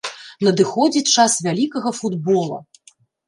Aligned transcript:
Надыходзіць 0.45 1.11
час 1.17 1.35
вялікага 1.47 1.93
футбола! 1.99 2.57